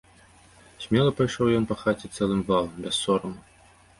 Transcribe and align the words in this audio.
Смела 0.85 1.11
пайшоў 1.19 1.51
ён 1.59 1.67
па 1.71 1.77
хаце 1.83 2.07
цэлым 2.15 2.41
валам, 2.49 2.73
без 2.87 2.93
сораму. 3.05 3.39